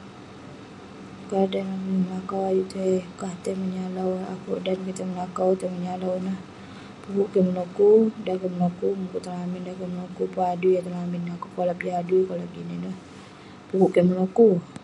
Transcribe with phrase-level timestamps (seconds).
[2.02, 4.10] melakau, ayuk tai- kah tai menyalau.
[4.34, 6.38] Akouk dan kik tai melakau, tai menyalau ineh,
[7.02, 7.90] pukuk kek meloku.
[8.24, 11.78] Dan kek meloku mukuk tong lamin, dan kik meloku pun adui tong lamin, akouk kolap
[11.82, 12.96] jin lamin, kolap jin ineh.
[13.68, 14.48] Pekuk kik meloku.